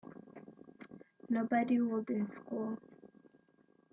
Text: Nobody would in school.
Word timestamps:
Nobody 1.29 1.79
would 1.79 2.09
in 2.09 2.27
school. 2.27 2.75